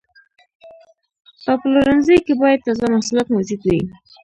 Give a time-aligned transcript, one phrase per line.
[1.43, 3.81] په پلورنځي کې باید تازه محصولات موجود وي.